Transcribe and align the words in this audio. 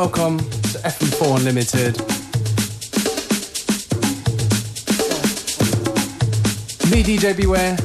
Welcome, 0.00 0.38
welcome 0.38 0.60
to 0.62 0.78
FM4 0.78 1.36
Unlimited. 1.36 1.98
Me, 6.90 7.02
DJ 7.02 7.36
Beware. 7.36 7.76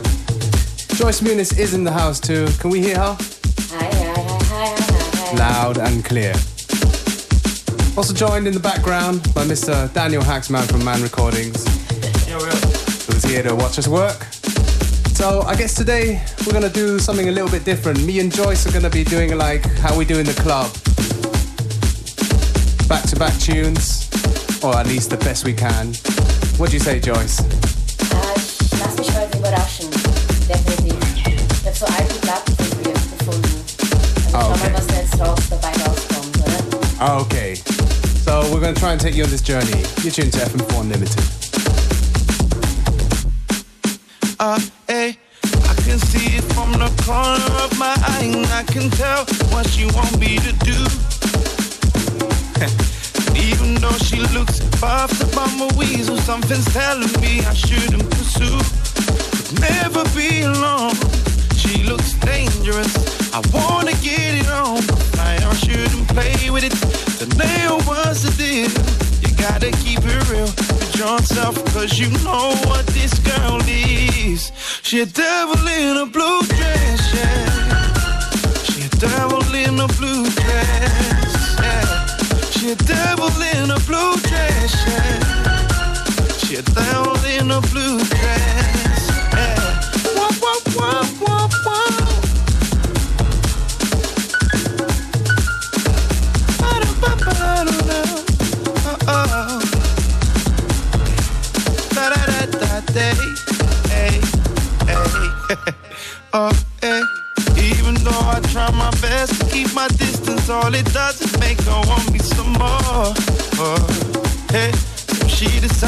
Joyce 0.95 1.19
Muniz 1.19 1.59
is 1.59 1.73
in 1.73 1.83
the 1.83 1.91
house 1.91 2.21
too. 2.21 2.47
Can 2.59 2.69
we 2.69 2.79
hear 2.79 2.95
her? 2.95 3.17
Hi, 3.19 3.83
hi, 3.83 4.13
hi, 4.13 4.37
hi, 4.45 4.75
hi, 4.77 5.35
hi. 5.35 5.37
Loud 5.37 5.77
and 5.77 6.05
clear. 6.05 6.31
Also 7.97 8.13
joined 8.13 8.47
in 8.47 8.53
the 8.53 8.61
background 8.63 9.21
by 9.33 9.43
Mr. 9.43 9.93
Daniel 9.93 10.23
Haaksman 10.23 10.65
from 10.71 10.85
Man 10.85 11.03
Recordings. 11.03 11.65
Yeah, 12.29 12.37
we 12.37 12.45
Who's 12.45 13.25
here 13.25 13.43
to 13.43 13.53
watch 13.53 13.77
us 13.77 13.89
work. 13.89 14.23
So 15.17 15.41
I 15.41 15.57
guess 15.57 15.75
today 15.75 16.23
we're 16.47 16.53
gonna 16.53 16.69
do 16.69 16.97
something 16.97 17.27
a 17.27 17.31
little 17.33 17.49
bit 17.49 17.65
different. 17.65 18.05
Me 18.05 18.21
and 18.21 18.33
Joyce 18.33 18.65
are 18.65 18.71
gonna 18.71 18.89
be 18.89 19.03
doing 19.03 19.37
like 19.37 19.65
how 19.79 19.97
we 19.97 20.05
do 20.05 20.17
in 20.17 20.25
the 20.25 20.41
club. 20.41 20.71
Back 23.17 23.31
to 23.33 23.33
back 23.33 23.39
tunes, 23.39 24.09
or 24.63 24.75
at 24.75 24.87
least 24.87 25.09
the 25.09 25.17
best 25.17 25.45
we 25.45 25.53
can. 25.53 25.93
What 26.57 26.69
do 26.71 26.75
you 26.75 26.79
say, 26.79 26.99
Joyce? 26.99 27.39
Lass 28.11 28.97
mich 28.97 29.09
heute 29.15 29.37
überraschen. 29.37 29.89
Definitiv. 30.47 30.95
Ich 31.61 31.65
hab 31.65 31.75
so 31.77 31.85
alte 31.85 32.15
Platten 32.15 32.55
von 32.55 32.65
früher 32.65 32.93
gefunden. 32.93 33.63
Also 34.33 34.37
Ah, 34.37 34.41
schau 34.41 34.51
okay. 34.51 34.71
mal, 34.71 34.73
was 34.79 34.87
da 34.87 34.95
jetzt 34.95 35.19
raus 35.19 35.39
dabei 35.49 35.67
rauskommt, 35.69 36.37
oder? 36.39 37.21
Okay. 37.21 37.55
So 38.25 38.31
we're 38.51 38.59
gonna 38.59 38.73
try 38.73 38.91
and 38.91 38.99
take 39.01 39.15
you 39.15 39.23
on 39.23 39.29
this 39.29 39.41
journey. 39.41 39.83
You're 40.03 40.11
tuned 40.11 40.33
to 40.33 40.39
FM4 40.39 40.81
Unlimited. 40.81 41.21
uh, 44.39 44.59
hey. 44.87 45.17
I 45.69 45.75
can 45.87 45.99
see 45.99 46.37
it 46.37 46.43
from 46.53 46.71
the 46.73 46.89
corner 47.05 47.63
of 47.63 47.77
my 47.79 47.93
eye, 48.03 48.25
and 48.33 48.45
I 48.47 48.63
can 48.63 48.89
tell 48.91 49.25
what 49.53 49.77
you 49.77 49.87
want 49.95 50.17
me 50.19 50.37
to 50.39 50.51
do. 50.65 50.75
Up 55.55 55.71
on 55.71 55.77
weasel, 55.77 56.17
something's 56.17 56.65
telling 56.73 57.11
me 57.21 57.39
I 57.45 57.53
shouldn't 57.53 58.09
pursue. 58.11 58.57
But 59.31 59.59
never 59.59 60.03
be 60.15 60.41
alone. 60.41 60.95
She 61.55 61.83
looks 61.83 62.13
dangerous. 62.13 62.93
I 63.33 63.41
wanna 63.53 63.93
get 64.01 64.35
it 64.41 64.49
on. 64.49 64.81
I 65.19 65.53
shouldn't 65.55 66.07
play 66.09 66.49
with 66.49 66.63
it. 66.63 66.73
The 67.19 67.27
nail 67.37 67.77
was 67.87 68.23
the 68.23 68.31
deal. 68.37 68.71
You 69.21 69.35
gotta 69.37 69.71
keep 69.83 69.99
it 70.03 70.29
real 70.29 70.45
with 70.45 70.95
yourself, 70.95 71.55
cause 71.73 71.97
you 71.99 72.09
know 72.23 72.55
what 72.67 72.85
this 72.87 73.13
girl 73.19 73.61
is. 73.67 74.51
She 74.83 75.01
a 75.01 75.05
devil 75.05 75.67
in 75.67 75.97
a 75.97 76.05
blue 76.05 76.41
dress, 76.43 77.01
yeah. 77.13 77.83
She 78.63 78.85
a 78.85 78.89
devil 78.99 79.43
in 79.53 79.79
a 79.79 79.87
blue 79.99 80.25
dress, 80.29 81.55
yeah. 81.59 82.07
She 82.51 82.71
a 82.71 82.75
devil 82.75 83.31
in 83.53 83.71
a 83.71 83.79
blue 83.87 84.15
dress, 84.17 84.73
yeah. 84.87 85.44
She 86.45 86.55
a 86.57 86.61
devil 86.61 87.17
in 87.25 87.49
a 87.49 87.59
blue 87.59 87.97
dress, 87.97 89.09
yeah. 89.33 89.81
Wah, 90.15 90.29
wah, 90.41 90.59
wah, 90.75 91.03
wah, 91.21 91.49
wah. 91.65 91.89
Ba-da-ba-ba-da-da. 96.61 98.01
Da-da-da-da-day. 101.95 103.19
Oh, 106.33 106.51
best 109.01 109.31
to 109.39 109.45
keep 109.49 109.73
my 109.73 109.87
distance, 109.87 110.47
all 110.49 110.73
it 110.75 110.85
does 110.93 111.21
is 111.21 111.39
make 111.39 111.59
her 111.61 111.81
want 111.87 112.11
me 112.11 112.19
some 112.19 112.53
more. 112.53 113.13
Oh, 113.57 114.14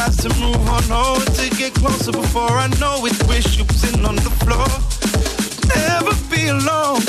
decides 0.07 0.23
to 0.23 0.41
move 0.41 0.69
on 0.69 0.91
over 0.91 1.25
to 1.25 1.50
get 1.57 1.73
closer 1.73 2.12
before 2.12 2.51
I 2.51 2.68
know 2.79 3.06
it, 3.06 3.16
wish 3.28 3.57
you 3.57 3.66
was 3.66 3.94
in 3.94 4.06
on 4.06 4.16
the 4.16 4.31
floor. 4.44 4.68
Never 5.75 6.13
be 6.29 6.47
alone. 6.47 7.01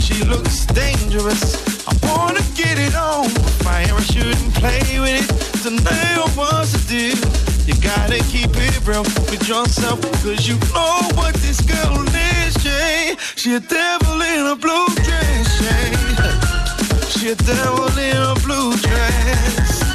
She 0.00 0.24
looks 0.24 0.66
dangerous. 0.66 1.42
I 1.86 1.92
wanna 2.06 2.42
get 2.54 2.78
it 2.78 2.94
on. 2.94 3.28
Fire, 3.64 3.94
I 3.94 4.00
shouldn't 4.00 4.54
play 4.54 4.80
with 5.00 5.22
it. 5.22 5.62
Tonight 5.62 6.36
was 6.36 6.72
the 6.72 6.82
deal. 6.88 7.20
You 7.66 7.74
gotta 7.82 8.18
keep 8.32 8.50
it 8.54 8.86
real 8.86 9.02
with 9.30 9.46
yourself, 9.48 10.00
cause 10.22 10.48
you 10.48 10.56
know 10.72 11.00
what 11.14 11.34
this 11.44 11.60
girl 11.60 12.04
is, 12.44 12.54
Jay. 12.62 13.16
She 13.36 13.54
a 13.54 13.60
devil 13.60 14.20
in 14.22 14.46
a 14.46 14.56
blue 14.56 14.86
dress, 15.04 15.48
Jay. 15.60 15.92
She 17.12 17.30
a 17.30 17.34
devil 17.34 17.98
in 17.98 18.16
a 18.16 18.34
blue 18.44 18.74
dress. 18.76 19.87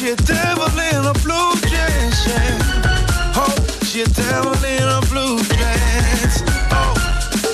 She 0.00 0.08
a 0.08 0.16
devil 0.16 0.64
in 0.64 1.04
a 1.04 1.12
blue 1.12 1.54
dress, 1.60 2.26
yeah. 2.26 3.36
Oh, 3.36 3.54
she 3.84 4.00
a 4.00 4.06
devil 4.06 4.54
in 4.64 4.88
a 4.88 5.00
blue 5.10 5.38
dress. 5.44 6.42
Oh, 6.72 6.94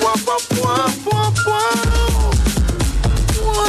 wah, 0.01 0.15
wah, 0.25 0.39
wah, 0.62 0.87
wah, 1.07 1.33
wah. 1.45 1.75
Whoa, 3.43 3.67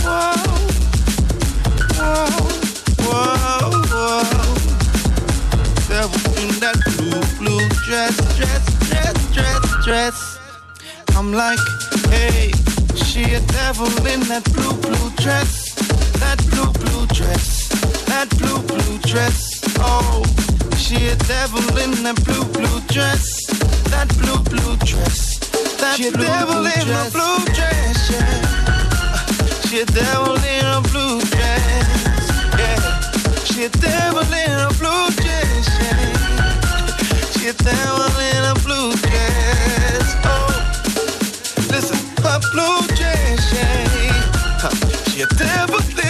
whoa, 0.00 0.32
whoa, 1.84 2.30
whoa, 3.04 3.68
whoa. 3.92 4.24
Devil 5.90 6.24
in 6.40 6.48
that 6.60 6.78
blue, 6.96 7.20
blue 7.36 7.64
dress, 7.84 8.16
dress, 8.38 8.64
dress, 8.88 9.16
dress, 9.34 9.84
dress. 9.84 10.16
I'm 11.14 11.34
like, 11.34 11.60
hey, 12.08 12.50
she 12.94 13.22
a 13.34 13.40
devil 13.40 13.92
in 14.06 14.20
that 14.28 14.44
blue, 14.54 14.72
blue 14.80 15.10
dress, 15.16 15.59
that 16.20 16.38
blue, 16.50 16.72
blue 16.84 17.06
dress, 17.06 17.68
that 18.06 18.28
blue, 18.38 18.60
blue 18.62 18.98
dress. 18.98 19.60
Oh, 19.78 20.22
she 20.76 21.08
a 21.08 21.16
devil 21.16 21.60
in 21.78 22.02
that 22.04 22.22
blue, 22.24 22.44
blue 22.52 22.80
dress, 22.88 23.46
that 23.90 24.08
blue, 24.18 24.38
blue 24.50 24.76
dress, 24.84 25.38
that 25.80 25.96
she 25.96 26.08
a 26.08 26.12
devil 26.12 26.64
in 26.66 26.88
a 26.88 27.10
blue 27.10 27.38
dress, 27.54 28.10
yeah. 28.10 28.60
She 29.68 29.80
a 29.80 29.86
devil 29.86 30.36
in 30.36 30.64
a 30.66 30.80
blue 30.90 31.20
dress, 31.32 32.28
yeah. 32.58 32.80
She 33.44 33.64
a 33.64 33.68
devil 33.70 34.22
in 34.22 34.56
a 34.66 34.70
blue 34.78 35.10
dress, 35.20 35.66
yeah. 35.80 36.20
She 37.32 37.48
a 37.48 37.54
devil 37.54 38.12
in 38.28 38.42
a 38.44 38.54
blue 38.66 38.92
dress, 39.06 40.06
oh. 40.26 40.50
Listen, 41.70 41.98
her 42.24 42.40
blue 42.52 42.82
dress, 42.96 43.42
yeah. 43.54 43.88
Huh. 44.62 44.74
She 45.10 45.22
a 45.22 45.26
devil 45.26 45.80
in 46.08 46.09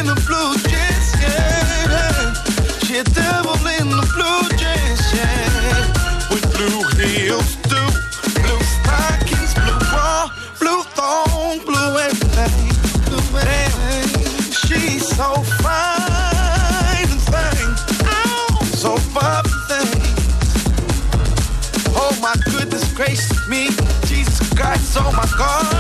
Christ, 25.40 25.79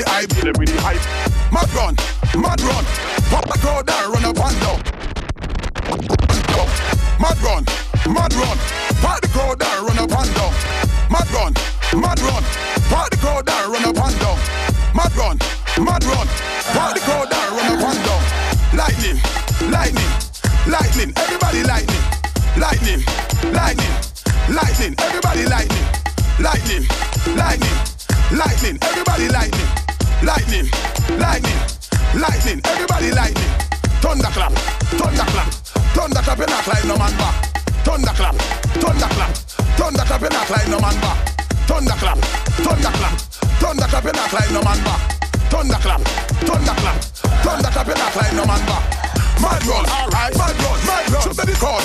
the 0.00 0.08
hype, 0.08 0.30
kill 0.30 0.48
it 0.48 0.58
with 0.58 0.72
the 0.72 0.80
hype. 0.80 1.02
Mad 1.52 1.68
run, 1.76 1.94
mad 2.40 2.60
run, 2.64 2.84
pop 3.28 3.44
the 3.44 3.58
crowd 3.60 3.84
there, 3.86 4.08
run 4.08 4.24
up 4.24 4.38
and 4.40 4.56
down. 4.60 4.80
Mad 7.20 7.36
run, 7.44 7.64
mad 8.08 8.32
run, 8.32 8.56
pop 9.04 9.20
the 9.20 9.28
crowd 9.28 9.58
there, 9.60 9.80
run 9.84 9.98
up 10.00 10.12
and 10.16 10.32
down. 10.34 10.52
Mad 11.12 11.28
run, 11.36 11.52
mad 12.00 12.20
run, 12.20 12.42
pop 12.88 13.10
the 13.10 13.16
crowd 13.20 13.44
there, 13.44 13.68
run 13.68 13.84
up 13.84 14.00
and 14.00 14.16
down. 14.20 14.38
Mad 14.96 15.12
run, 15.16 15.36
mad 15.84 16.04
run, 16.04 16.26
pop 16.72 16.94
the 16.96 17.00
crowd 17.04 17.28
there, 17.28 17.50
run 17.52 17.68
up 17.68 17.84
and 17.84 18.00
down. 18.00 18.22
Lightning, 18.72 19.18
lightning, 19.68 20.12
lightning, 20.64 21.10
everybody 21.16 21.60
lightning, 21.64 22.04
lightning, 22.56 23.02
lightning, 23.52 23.94
lightning, 24.48 24.94
everybody 24.96 25.44
lightning, 25.44 25.86
lightning, 26.40 26.84
lightning, 27.36 27.76
lightning, 28.32 28.78
everybody 28.80 29.28
lightning, 29.28 29.89
lightning, 30.22 30.68
lightning, 31.18 31.60
lightning, 32.14 32.60
everybody 32.64 33.10
lightning. 33.12 33.52
Thunderclap, 34.00 34.52
thunderclap, 34.96 35.48
thunderclap, 35.96 36.38
you 36.38 36.46
knock 36.46 36.66
like 36.66 36.84
no 36.84 36.96
man 36.96 37.16
back. 37.16 37.34
Thunderclap, 37.84 38.34
thunderclap, 38.80 39.32
thunderclap, 39.76 40.20
you 40.20 40.28
knock 40.28 40.50
like 40.50 40.68
no 40.68 40.80
man 40.80 41.00
back. 41.00 41.18
Thunderclap, 41.66 42.18
thunderclap, 42.60 43.16
thunderclap, 43.60 44.04
you 44.04 44.12
knock 44.12 44.32
like 44.32 44.50
no 44.52 44.62
man 44.62 44.84
back. 44.84 45.00
Thunderclap, 45.50 46.00
thunderclap, 46.44 46.96
thunderclap, 47.44 47.86
you 47.88 47.94
knock 47.94 48.16
like 48.16 48.32
no 48.34 48.44
man 48.44 48.66
back. 48.66 48.84
Mad 49.40 49.64
run, 49.64 49.86
alright, 49.88 50.36
mad 50.36 50.56
run, 50.60 50.78
mad 50.86 51.10
run, 51.10 51.28
the 51.32 51.56
cord. 51.58 51.84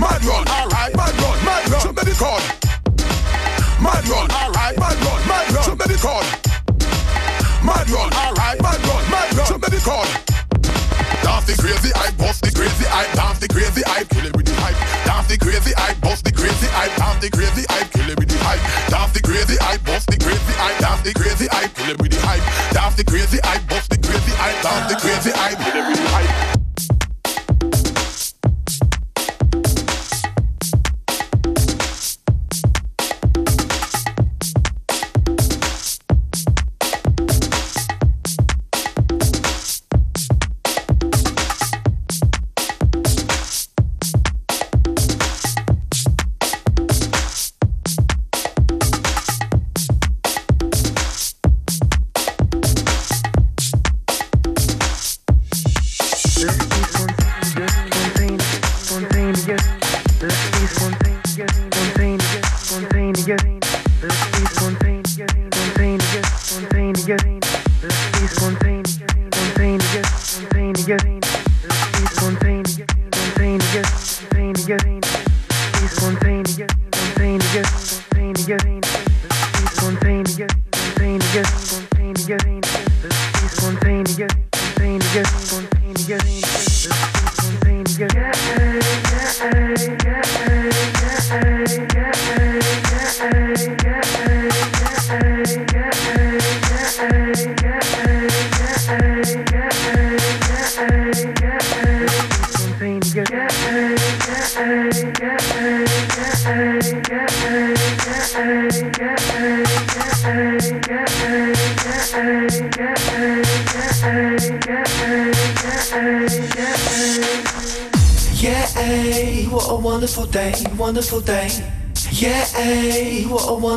Mad 0.00 0.24
run, 0.24 0.48
alright, 0.48 0.96
mad 0.96 1.14
run, 1.20 1.44
mad 1.44 1.68
run, 1.68 1.94
the 1.94 2.14
cord. 2.16 2.42
Mad 3.80 4.08
run, 4.08 4.30
alright, 4.30 4.78
mad 4.78 4.96
run, 5.04 5.28
mad 5.28 5.52
run, 5.52 5.76
the 5.76 5.98
cord. 6.00 6.45
Mad 7.66 7.90
run, 7.90 8.12
alright, 8.14 8.62
mad 8.62 8.78
run, 8.86 9.10
mad 9.10 9.34
run, 9.34 9.46
shoot 9.46 9.60
the 9.60 9.82
cord. 9.82 10.06
Dance 11.26 11.50
the 11.50 11.58
crazy 11.58 11.90
hype, 11.98 12.16
bust 12.16 12.44
the 12.46 12.54
crazy 12.54 12.86
hype, 12.86 13.10
dance 13.18 13.40
the 13.40 13.48
crazy 13.48 13.82
hype, 13.82 14.08
kill 14.08 14.24
it 14.24 14.36
with 14.36 14.46
the 14.46 14.54
hype. 14.54 14.78
Dance 15.02 15.26
the 15.26 15.36
crazy 15.36 15.74
hype, 15.74 16.00
bust 16.00 16.22
the 16.22 16.30
crazy 16.30 16.68
hype, 16.70 16.94
dance 16.94 17.18
the 17.18 17.28
crazy 17.28 17.66
hype, 17.68 17.90
kill 17.90 18.08
it 18.08 18.18
with 18.20 18.28
the 18.30 18.38
hype. 18.38 18.62
Dance 18.86 19.12
the 19.18 19.20
crazy 19.20 19.56
hype, 19.58 19.82
bust 19.82 20.06
the 20.06 20.16
crazy 20.16 20.54
hype, 20.54 20.78
dance 20.78 21.02
the 21.02 21.12
crazy 21.12 21.46
hype, 21.50 21.74
kill 21.74 21.90
it 21.90 21.98
with 21.98 22.12
the 22.12 22.20
hype. 22.22 22.44
Dance 22.70 22.94
the 22.94 23.02
crazy 23.02 23.38
hype, 23.42 23.66
bust 23.66 23.90
the 23.90 23.98
crazy 23.98 24.32
hype, 24.38 24.62
dance 24.62 24.86
the 24.86 24.96
crazy 25.02 25.32
hype, 25.34 25.58
kill 25.58 25.82
it 25.82 25.88
with 25.90 25.98
the 25.98 26.08
hype. 26.14 26.55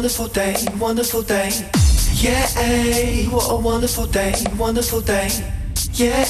Wonderful 0.09 0.33
day, 0.33 0.55
wonderful 0.79 1.21
day. 1.21 1.51
Yeah, 2.15 3.29
what 3.29 3.51
a 3.51 3.55
wonderful 3.55 4.07
day, 4.07 4.33
wonderful 4.57 5.01
day. 5.01 5.29
Yeah, 5.93 6.25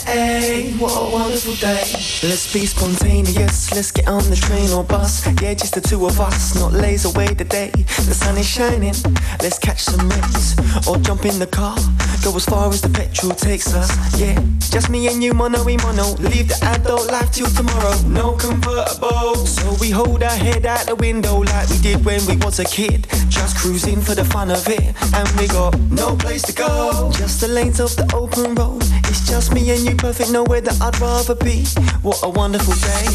what 0.80 0.92
a 0.92 1.10
wonderful 1.14 1.54
day. 1.54 1.80
Let's 2.22 2.52
be 2.52 2.66
spontaneous, 2.66 3.72
let's 3.74 3.92
get 3.92 4.10
on 4.10 4.30
the 4.30 4.36
train 4.36 4.70
or 4.72 4.84
bus. 4.84 5.26
Yeah, 5.42 5.54
just 5.54 5.76
the 5.76 5.82
two 5.82 6.06
of 6.06 6.20
us, 6.20 6.56
not 6.56 6.74
laze 6.74 7.06
away 7.06 7.28
the 7.28 7.46
day. 7.46 7.72
The 7.72 8.14
sun 8.14 8.38
is 8.38 8.50
shining, 8.50 8.96
let's 9.42 9.58
catch 9.58 9.84
some 9.84 10.10
rays. 10.10 10.58
Or 10.86 10.98
jump 10.98 11.26
in 11.26 11.40
the 11.40 11.48
car, 11.48 11.78
go 12.24 12.36
as 12.36 12.46
far 12.46 12.70
as 12.70 12.82
the 12.82 12.90
petrol 12.90 13.32
takes 13.32 13.74
us. 13.74 13.90
Yeah, 14.20 14.40
just 14.72 14.90
me 14.90 15.08
and 15.08 15.24
you, 15.24 15.34
mono 15.34 15.64
we 15.64 15.78
mono. 15.78 16.16
Leave 16.20 16.48
the 16.48 16.60
adult 16.64 17.12
life 17.12 17.32
till 17.32 17.48
tomorrow. 17.48 17.96
No 18.08 18.34
convertible, 18.34 19.36
so 19.46 19.76
we 19.80 19.90
hold 19.90 20.24
our 20.24 20.36
head 20.36 20.66
out 20.66 20.86
the 20.86 20.96
window 20.96 21.40
like 21.40 21.70
we 21.70 21.78
did 21.80 22.04
when 22.06 22.26
we 22.26 22.38
was 22.38 22.60
a 22.60 22.66
kid. 22.66 23.08
Just 23.30 23.58
cruising 23.58 24.02
for 24.02 24.16
the 24.16 24.26
fun 24.26 24.52
of 24.52 24.68
it, 24.68 24.96
and 25.14 25.30
we 25.40 25.48
got 25.48 25.78
no 25.92 26.16
place 26.16 26.44
to 26.44 26.54
go. 26.54 27.12
Just 27.14 27.42
the 27.42 27.48
lanes 27.48 27.80
of 27.80 27.96
the 27.96 28.10
open 28.16 28.56
road. 28.56 28.84
It's 29.10 29.28
just 29.28 29.54
me 29.54 29.70
and 29.72 29.82
you, 29.82 29.96
perfect 29.96 30.32
nowhere 30.32 30.62
that 30.62 30.82
I'd 30.82 31.00
rather 31.00 31.36
be. 31.36 31.66
What 32.02 32.20
a 32.24 32.30
wonderful 32.30 32.76
day. 32.76 33.06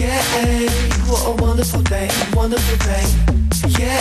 Yeah, 0.00 0.22
what 1.08 1.26
a 1.26 1.42
wonderful 1.42 1.82
day, 1.82 2.08
wonderful 2.34 2.78
day. 2.86 3.04
Yeah, 3.78 4.00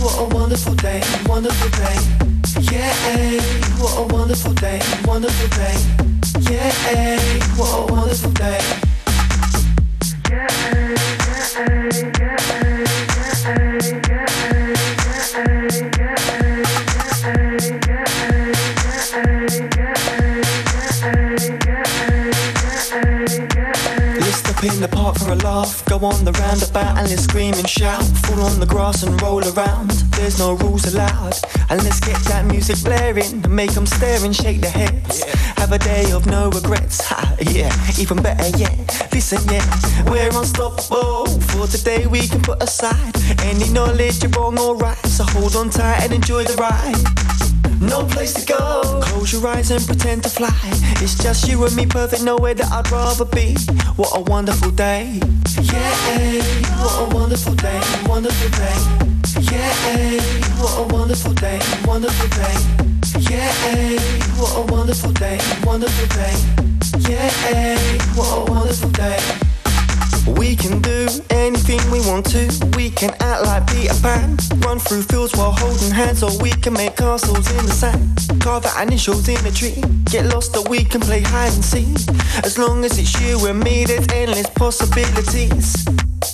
what 0.00 0.18
a 0.18 0.34
wonderful 0.34 0.74
day, 0.74 1.02
wonderful 1.26 1.70
day. 1.70 2.31
Yeah, 2.72 3.42
what 3.78 3.98
a 3.98 4.14
wonderful 4.14 4.54
day, 4.54 4.80
wonderful 5.04 5.48
day. 5.58 5.76
Yeah, 6.50 7.18
what 7.58 7.90
a 7.90 7.92
wonderful 7.92 8.30
day. 8.30 8.58
Yeah, 10.30 10.48
yeah, 11.58 12.12
yeah, 12.18 12.61
the 24.82 24.88
park 24.88 25.16
for 25.16 25.30
a 25.30 25.36
laugh. 25.36 25.84
Go 25.84 25.98
on 25.98 26.24
the 26.24 26.32
roundabout 26.32 26.98
and 26.98 27.08
let's 27.08 27.22
scream 27.22 27.54
and 27.54 27.68
shout. 27.68 28.02
Fall 28.26 28.40
on 28.42 28.58
the 28.58 28.66
grass 28.66 29.04
and 29.04 29.20
roll 29.22 29.42
around. 29.54 29.90
There's 30.18 30.38
no 30.38 30.54
rules 30.54 30.92
allowed. 30.92 31.36
And 31.70 31.82
let's 31.84 32.00
get 32.00 32.18
that 32.24 32.44
music 32.46 32.82
blaring. 32.82 33.44
Make 33.48 33.72
them 33.72 33.86
stare 33.86 34.24
and 34.24 34.34
shake 34.34 34.60
their 34.60 34.72
heads. 34.72 35.22
Have 35.58 35.70
a 35.72 35.78
day 35.78 36.10
of 36.10 36.26
no 36.26 36.50
regrets. 36.50 37.00
Ha, 37.06 37.36
yeah, 37.40 37.72
even 37.98 38.20
better 38.22 38.48
yet. 38.58 39.08
Listen, 39.12 39.40
yeah, 39.52 39.64
we're 40.10 40.28
unstoppable. 40.36 41.26
For 41.26 41.66
today 41.68 42.06
we 42.06 42.26
can 42.26 42.42
put 42.42 42.60
aside 42.60 43.14
any 43.42 43.68
knowledge 43.70 44.22
you're 44.22 44.32
wrong 44.32 44.58
or 44.58 44.74
right. 44.76 44.98
So 45.06 45.22
hold 45.24 45.54
on 45.54 45.70
tight 45.70 46.02
and 46.02 46.12
enjoy 46.12 46.44
the 46.44 46.56
ride 46.56 47.51
no 47.82 48.04
place 48.04 48.32
to 48.34 48.46
go. 48.46 49.00
Close 49.02 49.32
your 49.32 49.46
eyes 49.46 49.70
and 49.70 49.84
pretend 49.84 50.22
to 50.24 50.28
fly. 50.30 50.50
It's 51.02 51.14
just 51.16 51.48
you 51.48 51.64
and 51.64 51.74
me, 51.74 51.86
perfect, 51.86 52.22
nowhere 52.22 52.54
that 52.54 52.70
I'd 52.70 52.90
rather 52.90 53.24
be. 53.24 53.56
What 53.96 54.10
a 54.14 54.20
wonderful 54.20 54.70
day. 54.70 55.20
Yeah, 55.60 56.42
what 56.82 57.12
a 57.12 57.14
wonderful 57.14 57.54
day, 57.54 57.80
wonderful 58.06 58.50
day. 58.50 58.76
Yeah, 59.52 60.20
what 60.60 60.78
a 60.78 60.94
wonderful 60.94 61.34
day, 61.34 61.60
wonderful 61.84 62.28
day. 62.28 62.56
Yeah, 63.30 63.98
what 64.38 64.56
a 64.56 64.72
wonderful 64.72 65.12
day, 65.12 65.38
wonderful 65.64 66.06
day. 66.16 66.34
Yeah, 67.08 67.78
what 68.14 68.48
a 68.48 68.52
wonderful 68.52 68.90
day. 68.90 69.51
We 70.26 70.54
can 70.56 70.80
do 70.80 71.08
anything 71.30 71.80
we 71.90 72.00
want 72.00 72.26
to. 72.30 72.46
We 72.76 72.90
can 72.90 73.10
act 73.20 73.42
like 73.42 73.66
Peter 73.66 73.94
Pan, 74.02 74.36
run 74.58 74.78
through 74.78 75.02
fields 75.02 75.34
while 75.36 75.52
holding 75.52 75.90
hands, 75.90 76.22
or 76.22 76.30
we 76.40 76.50
can 76.50 76.74
make 76.74 76.96
castles 76.96 77.50
in 77.50 77.66
the 77.66 77.72
sand, 77.72 78.40
carve 78.40 78.64
our 78.66 78.82
initials 78.82 79.28
in 79.28 79.44
a 79.44 79.50
tree. 79.50 79.82
Get 80.04 80.26
lost, 80.26 80.56
or 80.56 80.64
we 80.70 80.84
can 80.84 81.00
play 81.00 81.22
hide 81.22 81.52
and 81.52 81.64
seek. 81.64 81.96
As 82.44 82.58
long 82.58 82.84
as 82.84 82.98
it's 82.98 83.20
you 83.20 83.44
and 83.46 83.60
me, 83.60 83.84
there's 83.84 84.06
endless 84.12 84.48
possibilities. 84.50 85.84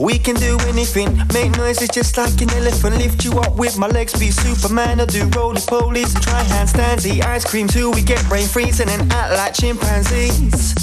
We 0.01 0.19
can 0.19 0.37
do 0.37 0.59
anything, 0.69 1.17
make 1.33 1.57
noises 1.57 1.89
just 1.89 2.17
like 2.19 2.41
an 2.43 2.51
elephant. 2.51 2.99
Lift 2.99 3.25
you 3.25 3.33
up 3.41 3.57
with 3.57 3.79
my 3.79 3.89
legs, 3.89 4.19
be 4.19 4.31
Superman. 4.31 5.01
I 5.01 5.07
do 5.07 5.25
roly 5.35 5.61
polies 5.63 6.15
and 6.15 6.23
try 6.23 6.43
handstands, 6.45 7.07
eat 7.07 7.25
ice 7.25 7.45
cream 7.45 7.67
till 7.67 7.91
we 7.93 8.03
get 8.03 8.25
brain 8.29 8.47
freeze, 8.47 8.81
and 8.81 8.91
then 8.91 9.11
act 9.11 9.33
like 9.33 9.55
chimpanzees. 9.55 10.75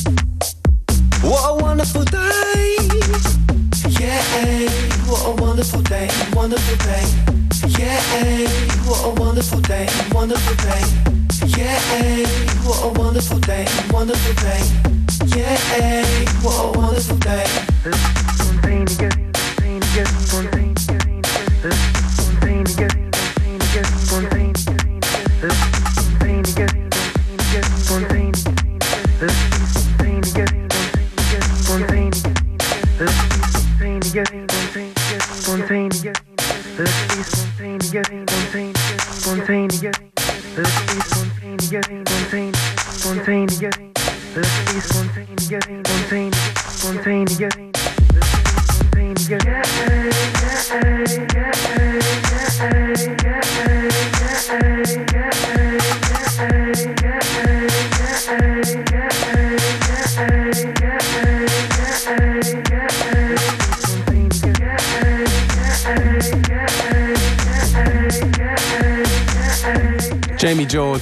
What 1.22 1.44
a 1.50 1.64
wonderful 1.64 2.04
day! 2.04 2.95
Yeah, 4.16 4.70
what 5.08 5.28
a 5.28 5.44
wonderful 5.44 5.82
day, 5.82 6.08
wonderful 6.32 6.78
day. 6.88 7.04
Yeah, 7.78 8.00
what 8.88 9.04
a 9.04 9.22
wonderful 9.22 9.60
day, 9.60 9.90
wonderful 10.14 10.56
day. 10.56 10.84
Yeah, 11.58 11.78
what 12.64 12.80
a 12.86 12.90
wonderful 12.98 13.40
day, 13.40 13.66
wonderful 13.92 14.34
day. 14.36 14.62
Yeah, 15.36 16.06
what 16.42 16.56
a 16.64 16.80
wonderful 16.80 17.18
day. 17.18 17.44
Spontaneous, 18.40 18.94
spontaneous, 18.94 20.10
spontaneous, 20.30 20.55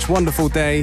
Wonderful 0.09 0.49
Day 0.49 0.79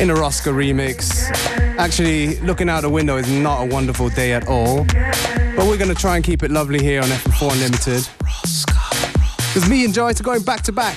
in 0.00 0.10
a 0.10 0.14
Rosca 0.14 0.52
remix. 0.52 1.30
Actually, 1.78 2.38
looking 2.40 2.68
out 2.68 2.82
the 2.82 2.90
window 2.90 3.16
is 3.16 3.30
not 3.30 3.62
a 3.62 3.66
wonderful 3.66 4.08
day 4.08 4.32
at 4.32 4.46
all, 4.48 4.84
but 5.56 5.66
we're 5.66 5.76
gonna 5.76 5.94
try 5.94 6.16
and 6.16 6.24
keep 6.24 6.42
it 6.42 6.50
lovely 6.50 6.82
here 6.82 7.02
on 7.02 7.08
FM4 7.08 7.52
Unlimited. 7.52 8.08
Because 9.52 9.68
me 9.68 9.84
and 9.84 9.94
Joyce 9.94 10.20
are 10.20 10.24
going 10.24 10.42
back 10.42 10.62
to 10.62 10.72
back. 10.72 10.96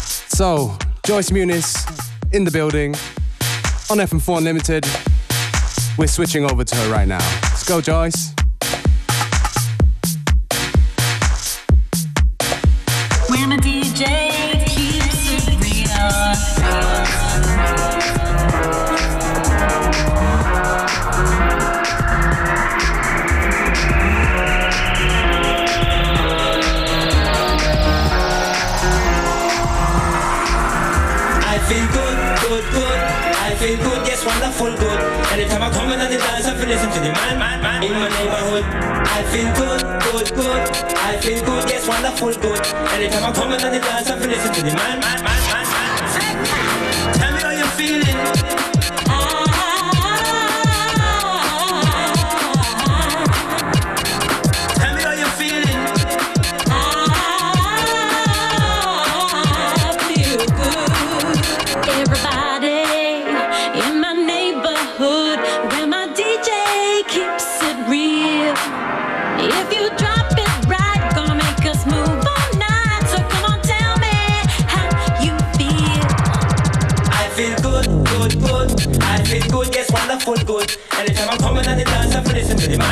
So, 0.00 0.76
Joyce 1.04 1.30
Muniz 1.30 1.86
in 2.32 2.44
the 2.44 2.50
building 2.50 2.94
on 3.90 3.98
FM4 3.98 4.38
Unlimited. 4.38 4.86
We're 5.98 6.06
switching 6.06 6.50
over 6.50 6.64
to 6.64 6.76
her 6.76 6.92
right 6.92 7.08
now. 7.08 7.18
Let's 7.42 7.68
go, 7.68 7.80
Joyce. 7.80 8.37
Feel 33.58 33.76
good, 33.78 34.06
yes, 34.06 34.24
wonderful, 34.24 34.70
good. 34.76 35.00
Anytime 35.32 35.62
I 35.62 35.70
come 35.70 35.90
in 35.90 35.98
the 35.98 36.16
dance, 36.16 36.46
I 36.46 36.54
feel 36.54 36.68
listen 36.68 36.90
to 36.90 37.00
the 37.00 37.10
man, 37.10 37.38
man, 37.38 37.60
man 37.60 37.82
in 37.82 37.92
my 37.92 38.08
neighborhood. 38.08 38.64
I 38.64 39.22
feel 39.34 39.50
good, 39.58 39.82
good, 40.06 40.34
good. 40.34 40.62
I 40.94 41.16
feel 41.18 41.44
good, 41.44 41.68
yes, 41.68 41.88
wonderful, 41.88 42.32
good. 42.34 42.60
Anytime 42.94 43.24
I 43.24 43.32
come 43.32 43.52
in 43.52 43.58
the 43.58 43.80
dance, 43.80 44.10
I 44.10 44.18
feel 44.18 44.30
listen 44.30 44.54
to 44.54 44.62
the 44.62 44.74
man, 44.74 45.00
man, 45.00 45.24
man, 45.24 45.40
man, 45.50 45.66
man. 45.74 47.14
Tell 47.14 47.32
me 47.34 47.40
how 47.42 47.50
you're 47.50 47.74
feeling. 47.74 48.77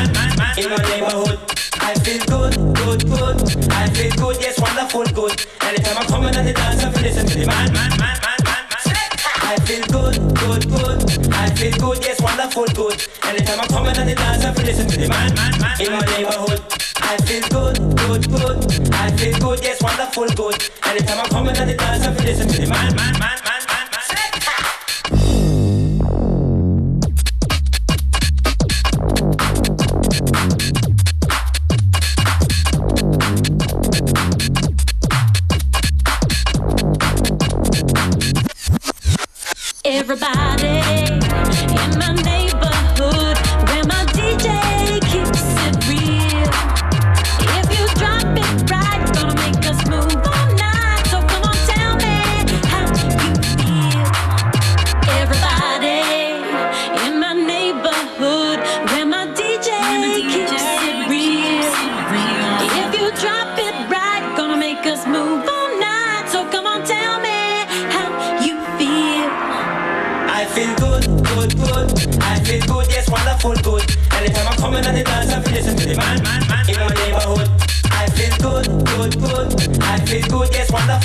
In 0.04 0.70
my 0.70 0.76
neighborhood. 0.88 1.38
I 1.80 1.94
feel 2.00 2.22
good, 2.26 2.54
good, 2.74 3.00
good. 3.06 3.36
I 3.70 3.88
feel 3.90 4.12
good, 4.16 4.36
yes, 4.40 4.60
wonderful, 4.60 5.04
good. 5.14 5.46
Anytime 5.62 5.98
I'm 5.98 6.06
coming 6.06 6.36
on 6.36 6.44
the 6.44 6.52
dance, 6.52 6.82
I 6.82 6.90
feel 6.92 7.02
listen 7.02 7.26
to 7.26 7.38
the 7.38 7.46
man, 7.46 7.72
man, 7.72 7.90
man, 7.98 8.18
man, 8.24 8.38
man, 8.44 8.64
man. 8.72 9.08
I 9.42 9.56
feel 9.64 9.84
good, 9.86 10.16
good, 10.34 10.62
good. 10.68 11.32
I 11.32 11.50
feel 11.54 11.72
good, 11.78 11.98
yes, 12.04 12.20
wonderful, 12.20 12.66
good. 12.74 12.98
Anytime 13.24 13.60
I'm 13.60 13.68
coming 13.68 13.96
on 13.96 14.06
the 14.06 14.14
dance, 14.14 14.44
I 14.44 14.52
feel 14.54 14.64
listen 14.66 14.88
to 14.88 14.98
the 14.98 15.08
man, 15.08 15.30
in 15.80 15.92
my 15.92 16.04
neighborhood. 16.12 16.60
I 17.00 17.16
feel 17.22 17.42
good, 17.48 17.76
good, 17.96 18.22
good. 18.30 18.92
I 18.94 19.10
feel 19.16 19.38
good, 19.38 19.60
yes, 19.62 19.82
wonderful, 19.82 20.28
good. 20.34 20.70
Anytime 20.84 21.20
I'm 21.20 21.30
coming 21.30 21.56
on 21.56 21.66
the 21.66 21.74
dance, 21.74 22.04
I 22.06 22.14
feel 22.14 22.24
listen 22.24 22.48
to 22.48 22.60
the 22.60 22.66
man, 22.66 22.96
man, 22.96 23.18
man. 23.20 23.45
Everybody 39.98 40.85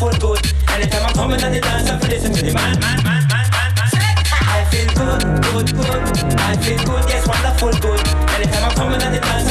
wonderful, 0.02 0.36
good. 0.36 0.54
Anytime 0.70 1.06
I'm 1.06 1.14
coming 1.14 1.44
on 1.44 1.52
the 1.52 1.62
dance, 1.62 1.90
I 1.90 2.00
feel 2.00 2.10
listen 2.10 2.34
to 2.34 2.42
the 2.42 2.54
man, 2.54 2.80
man, 2.80 3.04
man, 3.04 3.22
man, 3.30 3.50
man, 3.52 3.72
man. 3.78 3.92
I 4.50 4.66
feel 4.72 4.90
good, 4.98 5.22
good, 5.46 5.68
good. 5.78 6.40
I 6.40 6.58
feel 6.58 6.78
good, 6.86 7.04
yes, 7.10 7.28
wonderful, 7.28 7.74
good. 7.82 8.02
Anytime 8.34 8.64
I'm 8.66 8.76
coming 8.76 9.02
on 9.02 9.12
the 9.14 9.20
dance, 9.20 9.51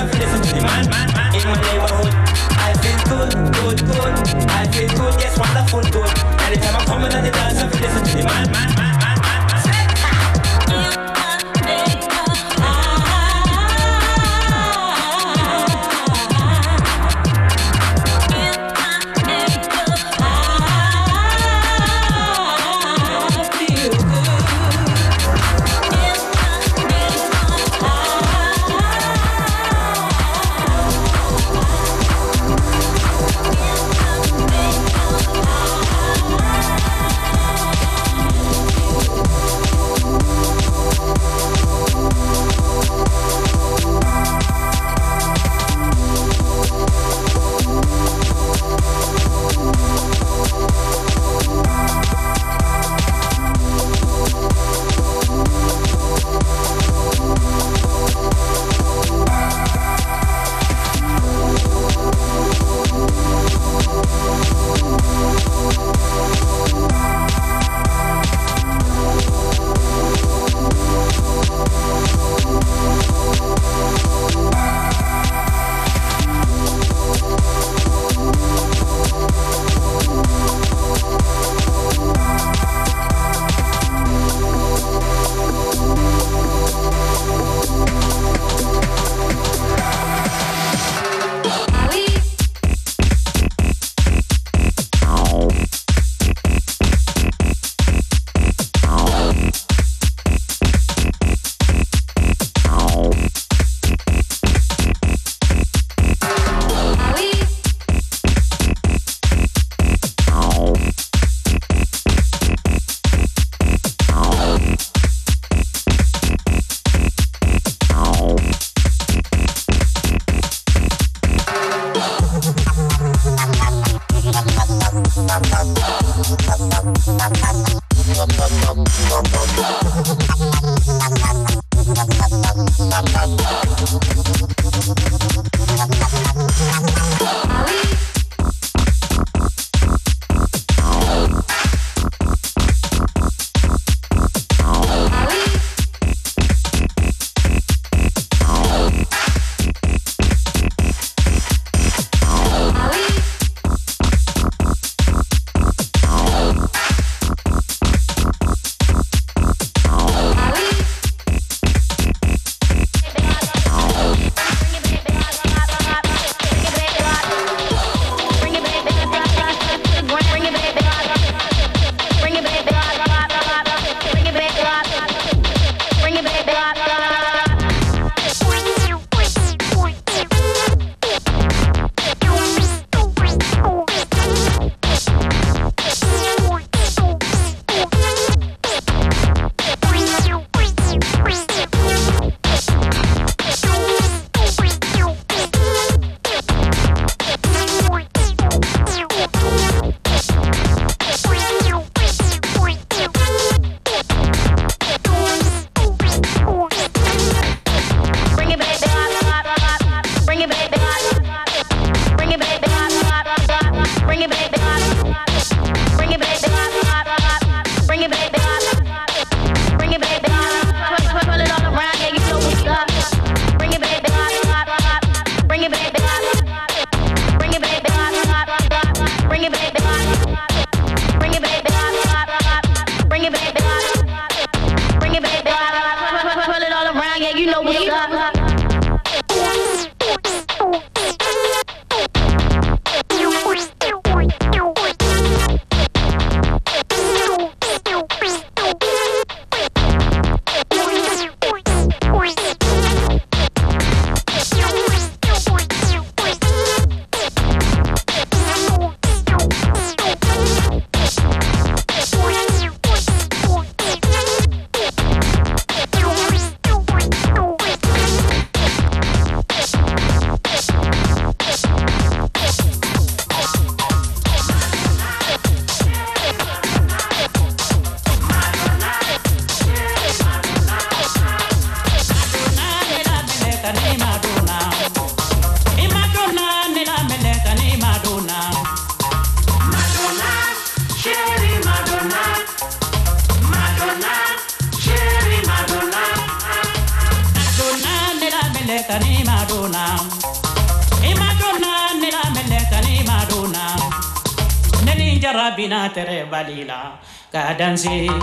kadansi, 307.83 308.20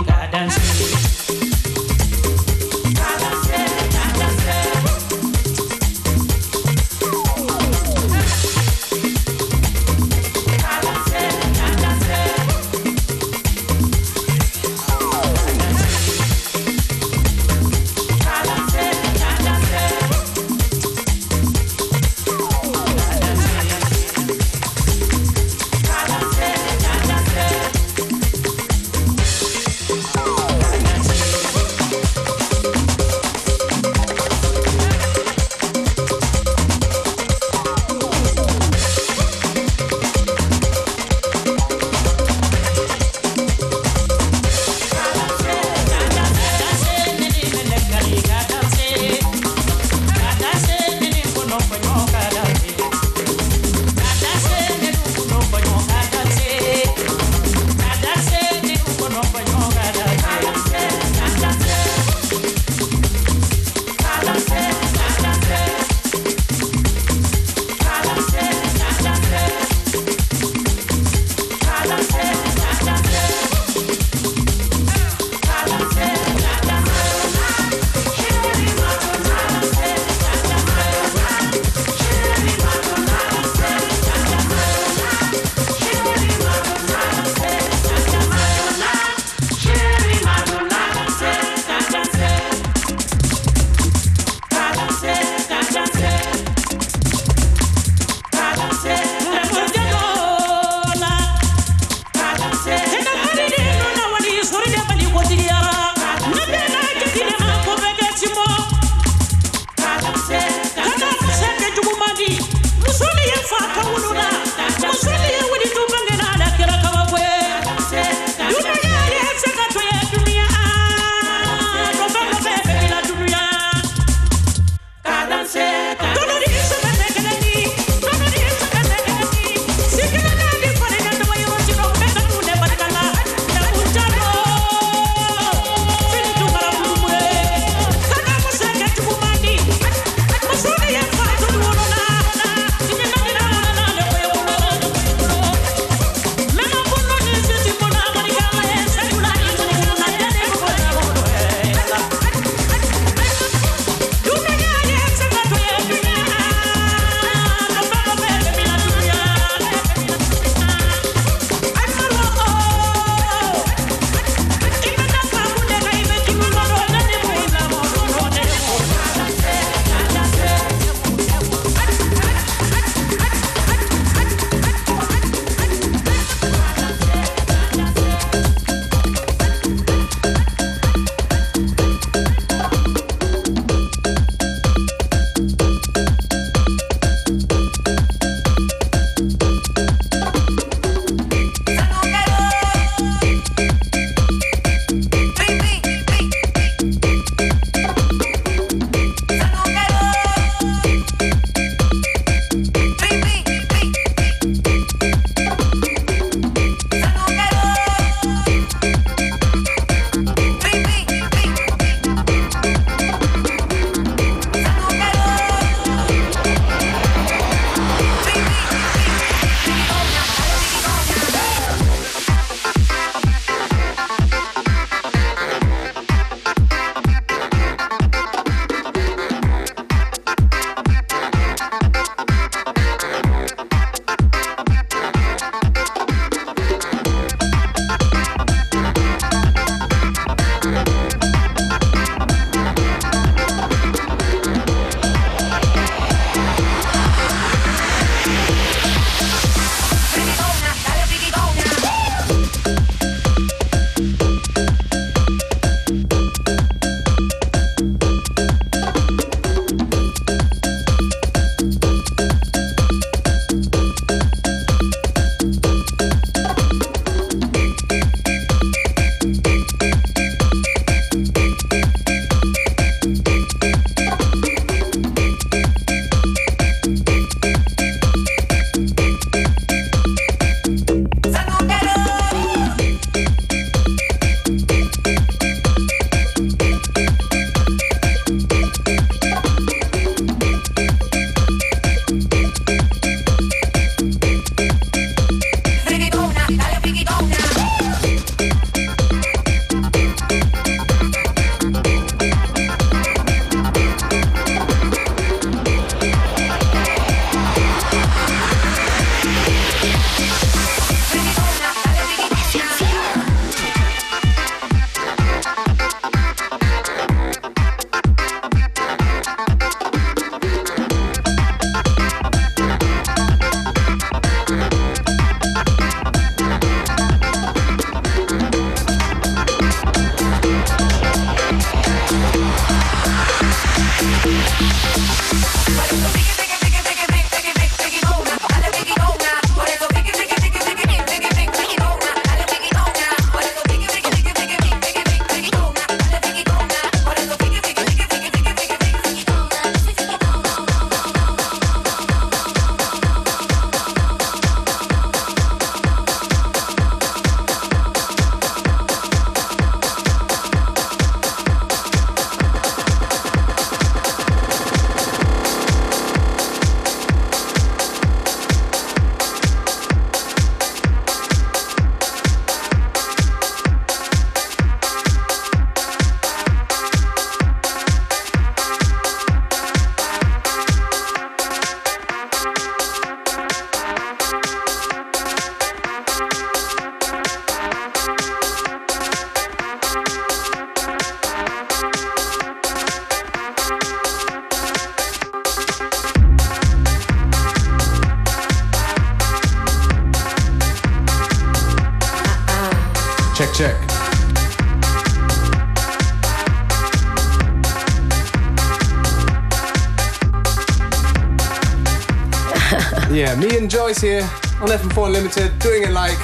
here 413.96 414.20
on 414.60 414.68
FM4 414.68 415.06
Unlimited 415.06 415.58
doing 415.60 415.82
it 415.82 415.92
like 415.92 416.18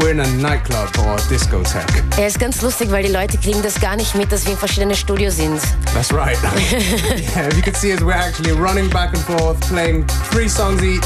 we're 0.00 0.12
in 0.12 0.20
a 0.20 0.26
nightclub 0.38 0.88
or 1.00 1.18
discotheque. 1.28 2.02
Er 2.16 2.26
ist 2.26 2.38
ganz 2.38 2.62
lustig, 2.62 2.90
weil 2.90 3.02
die 3.02 3.12
Leute 3.12 3.36
kriegen 3.36 3.60
das 3.62 3.78
gar 3.78 3.96
nicht 3.96 4.14
mit, 4.14 4.32
dass 4.32 4.46
wir 4.46 4.52
in 4.52 4.58
verschiedenen 4.58 4.96
Studios 4.96 5.36
sind. 5.36 5.60
That's 5.92 6.10
right. 6.10 6.38
yeah, 6.42 7.46
if 7.48 7.56
you 7.56 7.62
can 7.62 7.74
see 7.74 7.92
us, 7.92 8.00
we're 8.00 8.12
actually 8.12 8.52
running 8.52 8.88
back 8.88 9.14
and 9.14 9.22
forth, 9.24 9.60
playing 9.68 10.06
three 10.30 10.48
songs 10.48 10.82
each. 10.82 11.04